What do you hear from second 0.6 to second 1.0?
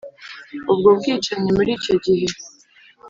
ubwo